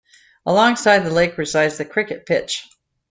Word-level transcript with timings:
Alongside 0.47 1.03
the 1.03 1.11
lake 1.11 1.37
resides 1.37 1.77
the 1.77 1.85
cricket 1.85 2.25
pitch. 2.25 2.67